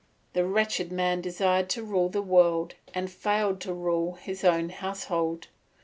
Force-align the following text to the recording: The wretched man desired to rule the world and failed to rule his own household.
The 0.33 0.43
wretched 0.47 0.91
man 0.91 1.21
desired 1.21 1.69
to 1.69 1.83
rule 1.83 2.09
the 2.09 2.23
world 2.23 2.73
and 2.95 3.07
failed 3.07 3.61
to 3.61 3.71
rule 3.75 4.13
his 4.15 4.43
own 4.43 4.69
household. 4.69 5.45